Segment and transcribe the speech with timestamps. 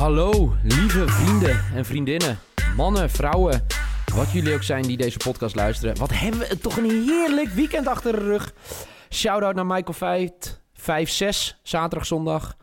[0.00, 2.38] Hallo, lieve vrienden en vriendinnen,
[2.76, 3.66] mannen, vrouwen,
[4.14, 5.96] wat jullie ook zijn die deze podcast luisteren.
[5.96, 8.54] Wat hebben we toch een heerlijk weekend achter de rug.
[9.10, 10.82] Shout-out naar Michael Veit, 5-6,
[11.62, 12.56] zaterdag, zondag.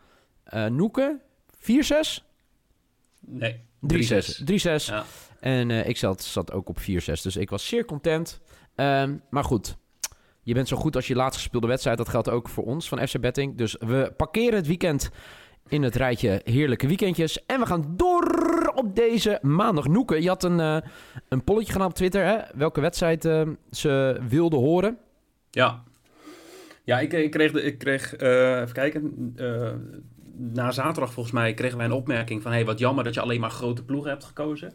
[0.54, 1.20] Uh, Noeke,
[1.58, 2.24] 4-6?
[3.20, 3.60] Nee,
[3.94, 3.96] 3-6.
[4.44, 4.54] 3-6.
[4.84, 5.04] Ja.
[5.40, 8.40] En uh, ik zat, zat ook op 4-6, dus ik was zeer content.
[8.74, 9.76] Um, maar goed,
[10.42, 11.98] je bent zo goed als je laatst gespeelde wedstrijd.
[11.98, 13.56] Dat geldt ook voor ons van FC Betting.
[13.56, 15.10] Dus we parkeren het weekend
[15.68, 17.46] in het rijtje heerlijke weekendjes.
[17.46, 19.86] En we gaan door op deze maandag.
[19.86, 20.76] Noeke, je had een, uh,
[21.28, 22.24] een polletje gedaan op Twitter.
[22.24, 22.38] Hè?
[22.54, 24.98] Welke wedstrijd uh, ze wilden horen.
[25.50, 25.82] Ja,
[26.84, 29.34] ja ik, ik kreeg, de, ik kreeg uh, even kijken,
[30.36, 32.52] na zaterdag volgens mij kregen wij een opmerking van...
[32.52, 34.72] hey, wat jammer dat je alleen maar grote ploegen hebt gekozen.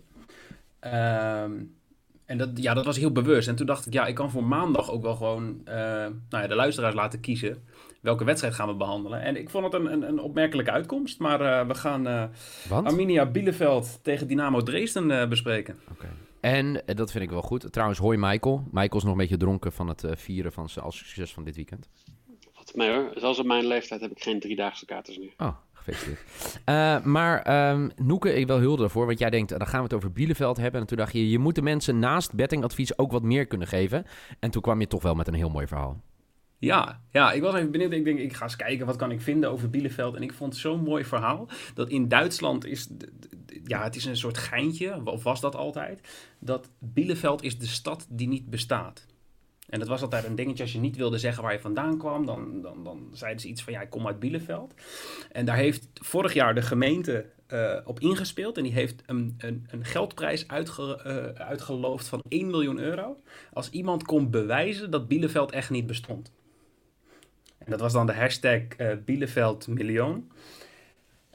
[0.79, 1.51] Ehm,
[2.25, 3.47] en dat, ja, dat was heel bewust.
[3.47, 6.55] En toen dacht ik, ja, ik kan voor maandag ook wel gewoon nou ja, de
[6.55, 7.63] luisteraars laten kiezen
[8.03, 9.21] welke wedstrijd gaan we behandelen.
[9.21, 11.19] En ik vond het een, een, een opmerkelijke uitkomst.
[11.19, 12.23] Maar uh, we gaan uh,
[12.69, 15.79] Arminia Bielefeld tegen Dynamo Dresden uh, bespreken.
[15.91, 16.09] Okay.
[16.39, 17.71] En dat vind ik wel goed.
[17.71, 18.63] Trouwens, hoi Michael.
[18.71, 21.55] Michael is nog een beetje dronken van het vieren van zijn als succes van dit
[21.55, 21.89] weekend.
[22.55, 23.11] Wat mij hoor.
[23.15, 25.33] Zelfs op mijn leeftijd heb ik geen driedaagse katers meer.
[25.37, 27.05] Oh, gefeliciteerd.
[27.15, 29.05] maar um, Noeke, ik wel hulde daarvoor.
[29.05, 30.81] Want jij denkt, dan gaan we het over Bielefeld hebben.
[30.81, 34.05] En toen dacht je, je moet de mensen naast bettingadvies ook wat meer kunnen geven.
[34.39, 36.01] En toen kwam je toch wel met een heel mooi verhaal.
[36.63, 37.91] Ja, ja, ik was even benieuwd.
[37.91, 40.15] Ik denk, ik ga eens kijken wat kan ik vinden over Bielefeld.
[40.15, 41.47] En ik vond zo'n mooi verhaal.
[41.73, 42.89] Dat in Duitsland is,
[43.63, 46.07] ja, het is een soort geintje, of was dat altijd,
[46.39, 49.05] dat Bielefeld is de stad die niet bestaat.
[49.69, 52.25] En dat was altijd een dingetje, als je niet wilde zeggen waar je vandaan kwam,
[52.25, 54.73] dan, dan, dan zeiden ze iets van, ja, ik kom uit Bielefeld.
[55.31, 58.57] En daar heeft vorig jaar de gemeente uh, op ingespeeld.
[58.57, 63.17] En die heeft een, een, een geldprijs uitge, uh, uitgeloofd van 1 miljoen euro.
[63.53, 66.31] Als iemand kon bewijzen dat Bielefeld echt niet bestond.
[67.65, 70.31] En dat was dan de hashtag uh, Bielefeld Miljoen.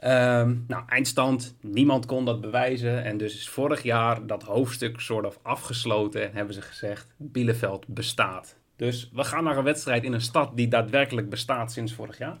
[0.03, 3.03] Um, nou, eindstand, niemand kon dat bewijzen.
[3.03, 7.87] En dus is vorig jaar dat hoofdstuk soort of afgesloten en hebben ze gezegd, Bielefeld
[7.87, 8.55] bestaat.
[8.75, 12.37] Dus we gaan naar een wedstrijd in een stad die daadwerkelijk bestaat sinds vorig jaar.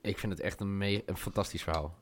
[0.00, 1.94] Ik vind het echt een, een fantastisch verhaal.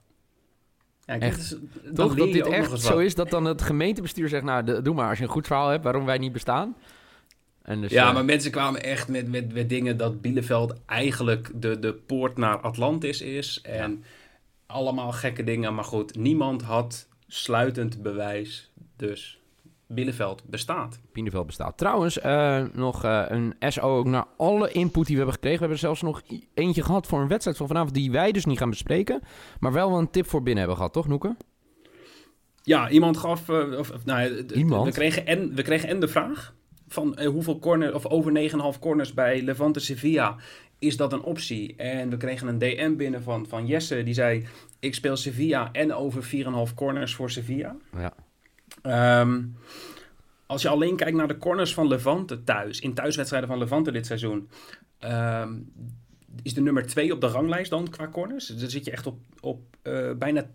[1.04, 1.38] Ja, echt.
[1.38, 1.56] Is,
[1.94, 5.18] Toch dat dit echt zo is dat dan het gemeentebestuur zegt, nou doe maar als
[5.18, 6.76] je een goed verhaal hebt waarom wij niet bestaan.
[7.62, 11.50] En dus, ja, uh, maar mensen kwamen echt met, met, met dingen dat Bielefeld eigenlijk
[11.54, 13.60] de, de poort naar Atlantis is.
[13.62, 14.06] En ja.
[14.66, 15.74] allemaal gekke dingen.
[15.74, 18.70] Maar goed, niemand had sluitend bewijs.
[18.96, 19.40] Dus
[19.86, 21.00] Bielefeld bestaat.
[21.12, 21.78] Bielefeld bestaat.
[21.78, 25.58] Trouwens, uh, nog uh, een SO ook naar alle input die we hebben gekregen.
[25.58, 26.22] We hebben er zelfs nog
[26.54, 29.20] eentje gehad voor een wedstrijd van vanavond die wij dus niet gaan bespreken.
[29.60, 31.36] Maar wel een tip voor binnen hebben gehad, toch Noeke?
[32.62, 33.48] Ja, iemand gaf...
[33.48, 34.86] Uh, of, nou, iemand?
[34.86, 36.54] We kregen, en, we kregen en de vraag
[36.92, 40.36] van uh, hoeveel corners, of over 9,5 corners bij Levante Sevilla,
[40.78, 41.76] is dat een optie?
[41.76, 44.47] En we kregen een DM binnen van, van Jesse, die zei,
[44.78, 46.25] ik speel Sevilla en over
[46.69, 47.76] 4,5 corners voor Sevilla.
[47.97, 49.20] Ja.
[49.20, 49.56] Um,
[50.47, 54.06] als je alleen kijkt naar de corners van Levante thuis, in thuiswedstrijden van Levante dit
[54.06, 54.48] seizoen,
[55.00, 55.72] um,
[56.43, 58.47] is de nummer 2 op de ranglijst dan qua corners.
[58.47, 60.47] Dan zit je echt op, op uh, bijna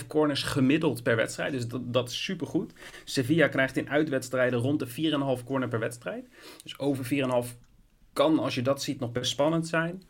[0.00, 1.52] 10,5 corners gemiddeld per wedstrijd.
[1.52, 2.72] Dus dat, dat is supergoed.
[3.04, 6.28] Sevilla krijgt in uitwedstrijden rond de 4,5 corner per wedstrijd.
[6.62, 7.04] Dus over
[7.46, 7.56] 4,5
[8.12, 10.02] kan, als je dat ziet, nog best spannend zijn.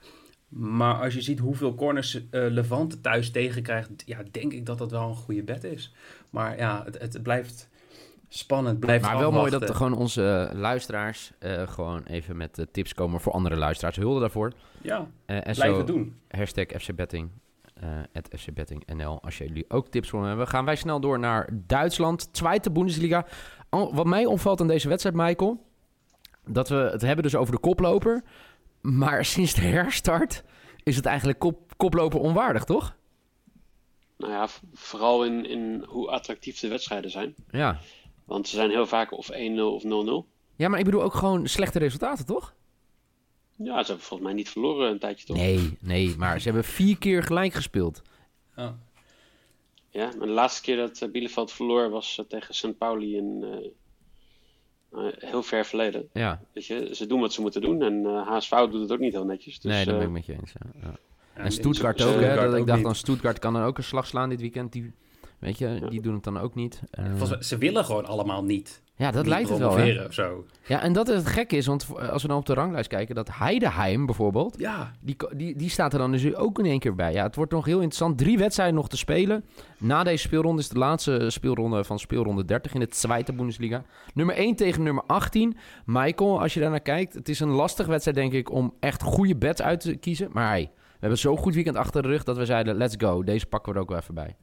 [0.48, 4.90] Maar als je ziet hoeveel corners uh, Levante thuis tegenkrijgt, ja, denk ik dat dat
[4.90, 5.94] wel een goede bet is.
[6.30, 7.68] Maar ja, het, het blijft
[8.28, 8.80] spannend.
[8.80, 12.94] Blijft maar wel mooi dat er gewoon onze luisteraars uh, gewoon even met uh, tips
[12.94, 13.96] komen voor andere luisteraars.
[13.96, 14.52] Hulde daarvoor.
[14.80, 16.16] Ja, uh, en blijven zo, doen.
[16.28, 17.30] Hashtag FCBetting.
[18.12, 19.22] at FCBettingNL.
[19.22, 22.32] Als jullie ook tips voor hebben, gaan wij snel door naar Duitsland.
[22.32, 23.26] Tweede Bundesliga.
[23.70, 25.64] Wat mij opvalt aan deze wedstrijd, Michael...
[26.46, 28.22] dat we het hebben dus over de koploper...
[28.80, 30.44] maar sinds de herstart
[30.82, 32.96] is het eigenlijk kop, koploper onwaardig, toch?
[34.16, 37.34] Nou ja, vooral in, in hoe attractief de wedstrijden zijn.
[37.50, 37.78] Ja.
[38.26, 39.86] Want ze zijn heel vaak of 1-0 of 0-0.
[40.56, 42.54] Ja, maar ik bedoel ook gewoon slechte resultaten, toch?
[43.56, 45.36] Ja, ze hebben volgens mij niet verloren een tijdje, toch?
[45.36, 48.02] Nee, nee, maar ze hebben vier keer gelijk gespeeld.
[48.56, 48.68] Oh.
[49.90, 52.78] Ja, maar de laatste keer dat uh, Bielefeld verloor was uh, tegen St.
[52.78, 53.44] Pauli in
[54.92, 56.08] uh, heel ver verleden.
[56.12, 56.40] Ja.
[56.52, 59.24] Weet je, ze doen wat ze moeten doen en HSV doet het ook niet heel
[59.24, 59.60] netjes.
[59.60, 60.52] Dus, nee, dat ben ik met je eens.
[60.52, 60.80] Ja.
[60.80, 60.98] Ja.
[61.34, 62.34] En, en Stuttgart ook, hè?
[62.34, 64.72] Dat ik dacht dan, Stuttgart kan dan ook een slag slaan dit weekend.
[64.72, 64.92] Die
[65.38, 66.82] Weet je, die doen het dan ook niet.
[67.20, 68.82] Uh, ze willen gewoon allemaal niet.
[68.98, 69.76] Ja, dat lijkt het wel.
[69.76, 70.04] Hè?
[70.04, 70.44] Of zo.
[70.66, 73.14] Ja, en dat is het gekke is, want als we dan op de ranglijst kijken,
[73.14, 74.92] dat Heideheim bijvoorbeeld, ja.
[75.00, 77.12] die, die, die staat er dan dus ook in één keer bij.
[77.12, 78.18] Ja, het wordt nog heel interessant.
[78.18, 79.44] Drie wedstrijden nog te spelen.
[79.78, 83.82] Na deze speelronde is de laatste speelronde van speelronde 30 in de Tweede Bundesliga.
[84.14, 85.56] Nummer 1 tegen nummer 18.
[85.86, 89.02] Michael, als je daar naar kijkt, het is een lastige wedstrijd denk ik om echt
[89.02, 90.28] goede bets uit te kiezen.
[90.32, 93.22] Maar hey, we hebben zo'n goed weekend achter de rug dat we zeiden, let's go.
[93.22, 94.36] Deze pakken we er ook wel even bij.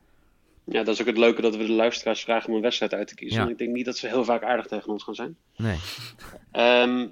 [0.63, 3.07] Ja, dat is ook het leuke dat we de luisteraars vragen om een wedstrijd uit
[3.07, 3.37] te kiezen.
[3.37, 3.43] Ja.
[3.45, 5.37] Want ik denk niet dat ze heel vaak aardig tegen ons gaan zijn.
[5.57, 5.77] Nee.
[6.51, 7.07] Ehm,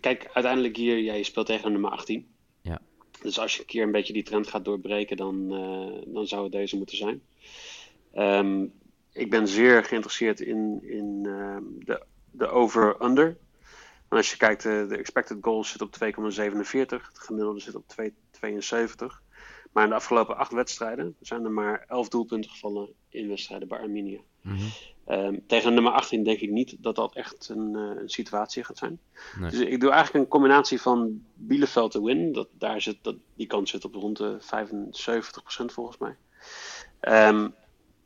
[0.00, 2.28] kijk, uiteindelijk hier, ja, je speelt tegen nummer 18.
[2.60, 2.80] Ja.
[3.22, 6.42] Dus als je een keer een beetje die trend gaat doorbreken, dan, eh, dan zou
[6.42, 7.22] het deze moeten zijn.
[8.12, 8.64] Ehm,
[9.12, 13.36] ik ben zeer geïnteresseerd in, in ehm, de, de over-under.
[14.08, 17.06] Als je kijkt, eh, de expected goals zit op 2,47.
[17.08, 19.22] Het gemiddelde zit op 2,72.
[19.72, 23.78] Maar in de afgelopen acht wedstrijden zijn er maar 11 doelpunten gevallen in wedstrijden bij
[23.78, 24.20] Arminia.
[24.42, 24.64] Mhm.
[25.08, 28.78] Ehm, tegen nummer 18 denk ik niet dat dat echt een, eh, een situatie gaat
[28.78, 29.00] zijn.
[29.38, 29.50] Nee.
[29.50, 32.32] Dus ik doe eigenlijk een combinatie van Bielefeld te win.
[32.32, 36.16] Dat, daar zit, dat, die kans zit op rond de 75% volgens mij.
[37.00, 37.48] Ehm,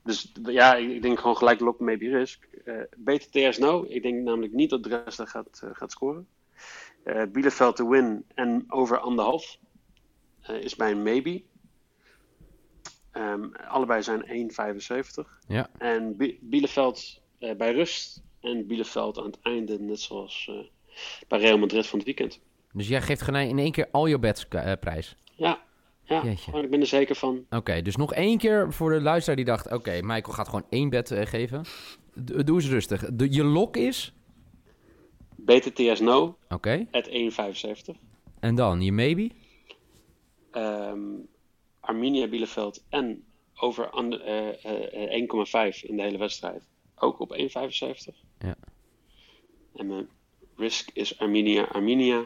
[0.02, 2.44] dus ja, ik, denk gewoon gelijk lock maybe risk.
[2.64, 3.84] Eh beter TS no.
[3.88, 6.26] Ik denk namelijk niet dat Dresden gaat, eh, gaat scoren.
[7.02, 9.58] Eh Bielefeld te win en over anderhalf
[10.60, 11.42] is bij een maybe.
[13.12, 15.38] Ehm, allebei zijn 1,75.
[15.48, 15.70] Ja.
[15.78, 20.94] En Bi- Bielefeld eh, bij rust en Bielefeld aan het einde, net zoals eh,
[21.28, 22.40] bij Real Madrid van het weekend.
[22.72, 25.16] Dus jij geeft in één keer al je bets eh, prijs.
[25.34, 25.62] Ja,
[26.04, 27.46] ja ik ben er zeker van.
[27.50, 29.72] Oké, dus nog één keer voor de luisteraar die dacht...
[29.72, 31.62] Oké, Michael gaat gewoon één bet geven.
[32.24, 33.04] D- doe eens rustig.
[33.12, 34.12] De, je lok is...
[35.36, 36.86] BTTS no, Oké.
[36.90, 37.98] at 1,75.
[38.40, 39.30] En dan je maybe?
[40.50, 40.98] Ehm,
[41.82, 43.24] Arminia Bielefeld en
[43.54, 46.66] over ander- eh, eh, eh, 1,5 in de hele wedstrijd.
[46.94, 48.14] Ook op 1,75.
[48.38, 48.54] Ja.
[49.76, 50.08] En mijn
[50.56, 52.24] risk is Arminia Arminia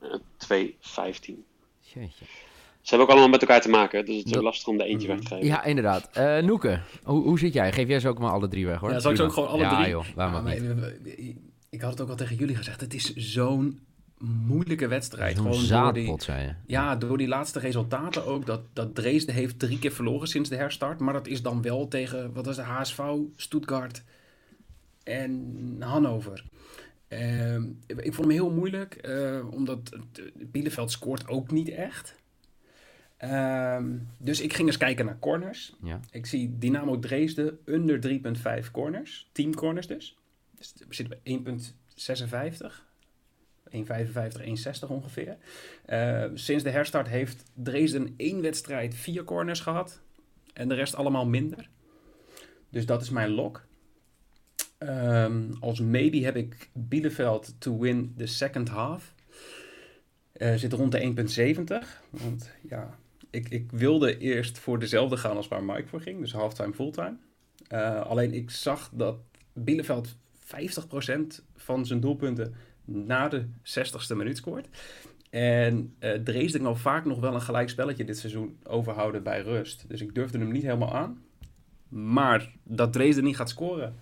[0.00, 1.44] eh, 2,15.
[1.80, 2.24] Jeetje.
[2.80, 4.84] Ze hebben ook allemaal met elkaar te maken, dus het is Dat- lastig om de
[4.84, 5.46] eentje weg te geven.
[5.46, 6.10] Ja, inderdaad.
[6.12, 7.72] Eh Noeke, hoe, hoe zit jij?
[7.72, 8.90] Geef jij ze ook maar alle drie weg, hoor.
[8.90, 9.88] Ja, zal ik ze ook gewoon alle ja, drie?
[9.90, 11.36] joh, waarom Ja, ook maar, niet?
[11.70, 12.80] ik had het ook al tegen jullie gezegd.
[12.80, 13.80] Het is zo'n
[14.18, 15.36] moeilijke wedstrijd.
[15.36, 16.54] Gewoon door die, zaadpot, zei je.
[16.66, 18.46] ja, door die laatste resultaten ook.
[18.46, 21.00] Dat, dat Dresden heeft drie keer verloren sinds de herstart.
[21.00, 23.02] Maar dat is dan wel tegen, wat was de HSV,
[23.36, 24.02] Stuttgart
[25.02, 26.44] en Hannover.
[27.08, 32.14] Ehm, ik vond hem heel moeilijk, eh, omdat eh, Bielefeld scoort ook niet echt.
[33.16, 35.74] Ehm, dus ik ging eens kijken naar corners.
[35.82, 36.00] Ja.
[36.10, 39.28] Ik zie Dynamo Dresden onder 3,5 corners.
[39.32, 40.18] Team corners dus.
[40.58, 42.86] Dus we zitten bij 1,56.
[43.74, 45.36] 1,55, 1,60 ongeveer.
[45.84, 50.00] Eh, sinds de herstart heeft Dresden één wedstrijd vier corners gehad.
[50.52, 51.68] En de rest allemaal minder.
[52.70, 53.66] Dus dat is mijn lock.
[54.78, 59.14] Ehm, als maybe heb ik Bielefeld to win the second half.
[60.32, 62.02] Eh, zit rond de 1,70.
[62.10, 62.98] Want ja,
[63.30, 66.20] ik, ik wilde eerst voor dezelfde gaan als waar Mike voor ging.
[66.20, 67.16] Dus halftime, fulltime.
[67.68, 69.16] Eh, alleen ik zag dat
[69.52, 74.68] Bielefeld 50% van zijn doelpunten na de 60ste minuut scoort.
[75.30, 79.84] En eh Dresden kan vaak nog wel een gelijk spelletje dit seizoen overhouden bij rust.
[79.88, 81.22] Dus ik durfde hem niet helemaal aan.
[81.88, 83.94] Maar dat Dresden niet gaat scoren,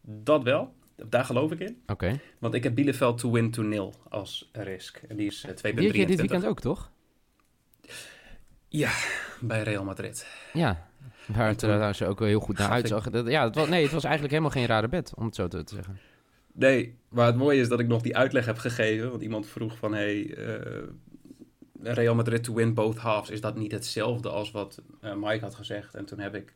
[0.00, 0.74] dat wel.
[1.08, 1.82] Daar geloof ik in.
[1.86, 2.20] Oké.
[2.38, 4.96] Want ik heb Bielefeld to win to nil als risk.
[5.08, 5.60] En die is eh, 2,23.
[5.62, 6.90] Die heb je dit weekend ook, toch?
[8.68, 8.90] Ja,
[9.40, 10.26] bij Real Madrid.
[10.52, 10.88] Ja.
[11.26, 13.06] Waar het toen trouwens ook wel heel goed naar uitzag.
[13.24, 15.62] Ja, het was, nee, het was eigenlijk helemaal geen rare bed, om het zo te
[15.64, 16.00] zeggen.
[16.60, 19.10] Nee, maar het mooie is dat ik nog die uitleg heb gegeven.
[19.10, 20.82] Want iemand vroeg van, hey, eh,
[21.82, 23.30] Real Madrid to win both halves.
[23.30, 25.94] Is dat niet hetzelfde als wat eh, Mike had gezegd?
[25.94, 26.54] En toen heb ik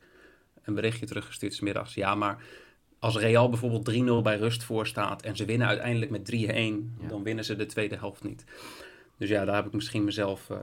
[0.62, 1.94] een berichtje teruggestuurd 's middags.
[1.94, 2.42] Ja, maar
[2.98, 5.22] als Real bijvoorbeeld 3-0 bij rust voor staat...
[5.22, 6.34] en ze winnen uiteindelijk met 3-1...
[6.34, 7.08] Ja.
[7.08, 8.44] dan winnen ze de tweede helft niet.
[9.16, 10.50] Dus ja, daar heb ik misschien mezelf...
[10.50, 10.56] eh,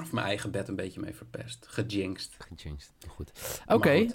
[0.00, 1.66] of mijn eigen bed een beetje mee verpest.
[1.68, 2.36] Gejinxed.
[2.38, 2.92] Gechanged.
[3.08, 3.62] Goed.
[3.66, 4.06] Oké.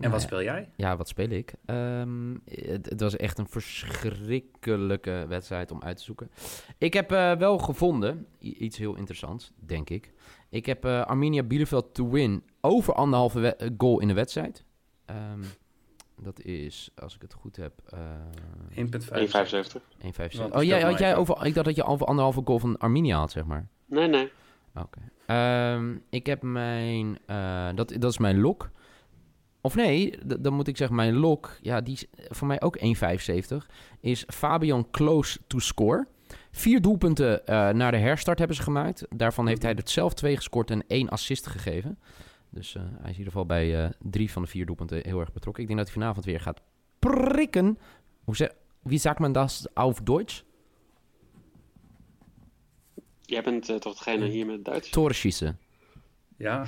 [0.00, 0.68] En wat speel jij?
[0.76, 1.54] Ja, wat speel ik?
[1.64, 6.30] Ehm, het, het was echt een verschrikkelijke wedstrijd om uit te zoeken.
[6.78, 10.12] Ik heb eh, wel gevonden, iets heel interessants, denk ik.
[10.48, 14.64] Ik heb eh, Arminia Bielefeld to win over anderhalve eh, goal in de wedstrijd.
[15.04, 15.42] Ehm,
[16.22, 17.98] dat is, als ik het goed heb, eh
[18.70, 18.84] 1,5.
[19.10, 19.82] 1,75.
[20.02, 20.38] 1,75.
[20.38, 23.18] Want Oh, jij, had jij over, ik dacht dat je over anderhalve goal van Arminia
[23.18, 23.68] had, zeg maar.
[23.86, 24.30] Nee, nee.
[24.74, 25.00] Oké.
[25.26, 27.18] Ehm, ik heb mijn...
[27.26, 28.70] eh, dat, dat is mijn lok.
[29.66, 31.58] Of nee, dan moet ik zeggen, mijn lok...
[31.62, 33.56] Ja, die is voor mij ook 1,75.
[34.00, 36.06] Is Fabian Close to score.
[36.50, 39.06] Vier doelpunten eh, naar de herstart hebben ze gemaakt.
[39.16, 41.98] Daarvan heeft hij er zelf twee gescoord en één assist gegeven.
[42.50, 45.20] Dus eh, hij is in ieder geval bij eh, drie van de vier doelpunten heel
[45.20, 45.62] erg betrokken.
[45.62, 46.60] Ik denk dat hij vanavond weer gaat
[46.98, 47.78] prikken.
[48.24, 48.50] Hoe zeg...
[48.82, 50.42] Wie sagt man das auf Deutsch?
[53.20, 54.90] Jij bent toch degene hier met het Duits?
[54.90, 55.58] Tore schießen.
[56.38, 56.66] Ja,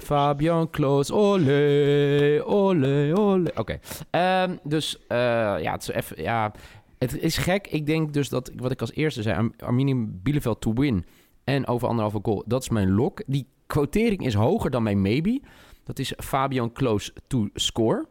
[0.00, 3.52] Fabian Kloos, ole, ole, ole.
[3.56, 3.78] Oké,
[4.10, 5.16] Ehm, dus eh,
[5.60, 6.52] ja, het is even, ja,
[6.98, 7.66] het is gek.
[7.66, 11.04] Ik denk dus dat, wat ik als eerste zei, Ar Arminium Bielefeld to win
[11.44, 13.22] en over anderhalve goal, dat is mijn lok.
[13.26, 15.40] Die quotering is hoger dan mijn maybe.
[15.84, 18.06] Dat is Fabian Close to score.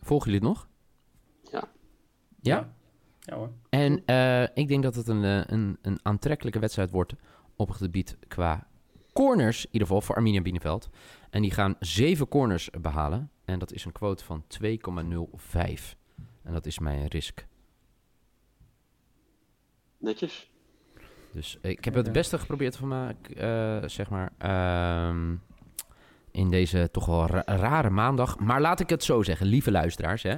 [0.00, 0.68] Volgen jullie het nog?
[1.52, 1.68] Ja.
[2.40, 2.72] Ja?
[3.20, 3.50] Ja hoor.
[3.68, 7.14] En uh, ik denk dat het een, uh, een, een aantrekkelijke wedstrijd wordt
[7.56, 8.67] op het gebied qua
[9.24, 10.88] corners, in ieder geval voor Arminia Bielefeld.
[11.30, 13.30] En die gaan zeven corners behalen.
[13.44, 15.96] En dat is een quote van 2,05.
[16.42, 17.46] En dat is mijn risk.
[19.98, 20.50] Netjes.
[21.32, 23.44] Dus ik heb het beste geprobeerd van maken,
[23.82, 24.32] uh, zeg maar.
[24.42, 25.32] Uh,
[26.30, 28.38] in deze toch wel ra rare maandag.
[28.38, 30.22] Maar laat ik het zo zeggen, lieve luisteraars.
[30.22, 30.34] Hè,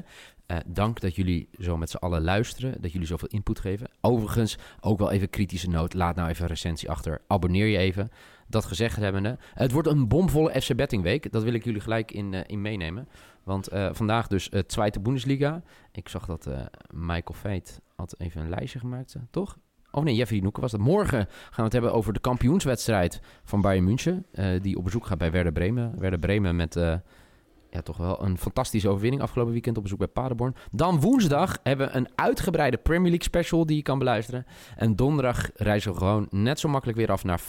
[0.50, 2.82] uh, dank dat jullie zo met z'n allen luisteren.
[2.82, 3.90] Dat jullie zoveel input geven.
[4.00, 5.94] Overigens, ook wel even kritische noot.
[5.94, 7.20] Laat nou even een recensie achter.
[7.26, 8.09] Abonneer je even.
[8.49, 9.38] Dat gezegd hebbende.
[9.54, 11.32] Het wordt een bomvolle FC Betting week.
[11.32, 13.09] Dat wil ik jullie gelijk in, uh, in meenemen.
[13.42, 15.62] Want uh, vandaag dus uh, Tweede Bundesliga.
[15.92, 16.49] Ik zag dat
[16.90, 19.59] Michael Veit had even een lijstje gemaakt, toch?
[19.92, 20.80] Of nee, Jeffrey Noeken was dat.
[20.80, 24.26] Morgen gaan we het hebben over de kampioenswedstrijd van Bayern München.
[24.32, 25.94] Uh, die op bezoek gaat bij Werder Bremen.
[25.99, 26.94] Werder Bremen met uh,
[27.70, 30.54] ja, toch wel een fantastische overwinning afgelopen weekend op bezoek bij Paderborn.
[30.73, 34.47] Dan woensdag hebben we een uitgebreide Premier League special die je kan beluisteren.
[34.76, 37.40] En donderdag reizen we gewoon net zo makkelijk weer af naar,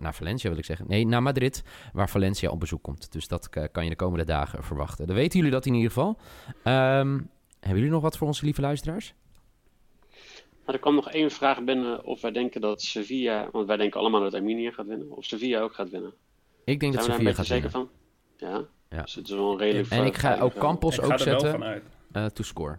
[0.00, 0.86] naar Valencia wil ik zeggen.
[0.88, 1.62] Nee, naar Madrid,
[1.92, 3.12] waar Valencia op bezoek komt.
[3.12, 5.06] Dus dat uh, kan je de komende dagen verwachten.
[5.06, 6.18] Dan weten jullie dat in ieder geval.
[6.64, 9.14] Um, hebben jullie nog wat voor onze lieve luisteraars?
[10.68, 14.00] Nou, er kwam nog één vraag binnen of wij denken dat Sevilla, want wij denken
[14.00, 16.12] allemaal dat Arminia gaat winnen, of Sevilla ook gaat winnen.
[16.64, 17.90] Ik denk Zijn dat Sevilla gaat zeker winnen.
[18.38, 18.48] van?
[18.48, 18.64] Ja?
[18.96, 19.02] Ja.
[19.02, 21.24] Dus het is wel een redelijk En ik ga ook Campos Ik ook ga er
[21.24, 21.82] wel zetten van uit.
[22.12, 22.78] uh, to score.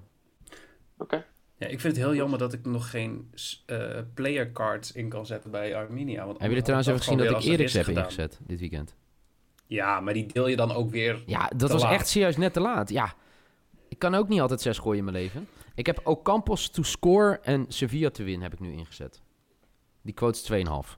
[0.98, 1.25] Oké.
[1.58, 3.31] Ja, ik vind het heel jammer dat ik nog geen
[3.67, 6.17] uh, player cards in kan zetten bij Arminia.
[6.17, 8.96] Want Hebben jullie trouwens even gezien dat ik Eriks heb ingezet dit weekend?
[9.67, 11.91] Ja, maar die deel je dan ook weer Ja, dat was laat.
[11.93, 12.89] echt serieus net te laat.
[12.89, 13.13] Ja,
[13.99, 15.47] ik kan ook niet altijd zes gooien in mijn leven.
[15.75, 19.21] Ik heb ook Campos to score en Sevilla te winnen heb ik nu ingezet.
[20.01, 20.97] Die quote is 2,5.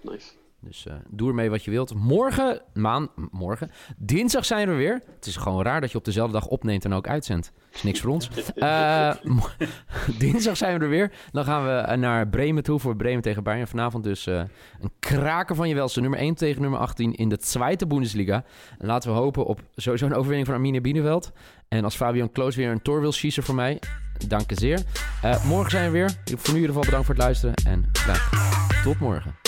[0.00, 0.32] Nice.
[0.62, 1.94] Dus uh, doe ermee wat je wilt.
[1.94, 5.02] Morgen, maan, morgen, dinsdag zijn we weer.
[5.14, 7.52] Het is gewoon raar dat je op dezelfde dag opneemt en ook uitzendt.
[7.72, 8.30] is niks voor ons.
[8.56, 9.14] Uh,
[10.18, 11.12] dinsdag zijn we er weer.
[11.32, 13.66] Dan gaan we naar Bremen toe voor Bremen tegen Bayern.
[13.66, 14.42] Vanavond dus uh,
[14.80, 16.00] een kraker van je welste.
[16.00, 18.44] Nummer 1 tegen nummer 18 in de Tweede Bundesliga.
[18.78, 21.32] En laten we hopen op sowieso een overwinning van Arminia Bielefeld.
[21.68, 23.78] En als Fabian Kloos weer een tor wil schießen voor mij,
[24.26, 24.82] dank je zeer.
[25.44, 26.10] morgen zijn we weer.
[26.24, 27.90] Voor nu in ieder geval bedankt voor het luisteren en
[28.84, 29.39] tot morgen.